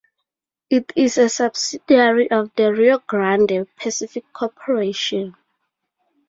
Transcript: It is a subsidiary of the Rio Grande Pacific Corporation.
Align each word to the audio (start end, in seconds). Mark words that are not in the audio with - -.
It 0.71 0.93
is 0.95 1.19
a 1.19 1.29
subsidiary 1.29 2.31
of 2.31 2.49
the 2.55 2.73
Rio 2.73 2.97
Grande 3.05 3.67
Pacific 3.79 4.23
Corporation. 4.33 5.35